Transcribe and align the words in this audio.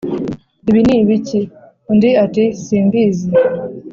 ibi 0.69 0.81
ni 0.85 0.93
ibiki?» 1.03 1.41
Undi 1.91 2.09
ati 2.23 2.43
«simbizi.» 2.63 3.29